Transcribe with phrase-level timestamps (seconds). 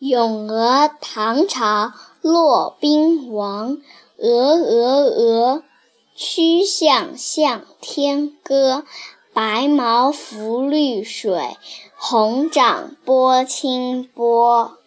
[0.00, 1.92] 咏鹅唐朝
[2.22, 3.76] 骆宾王
[4.16, 5.62] 鹅鹅鹅
[6.16, 8.86] 曲项向天歌
[9.34, 11.58] 白毛浮绿水
[11.98, 14.79] 红掌拨清波。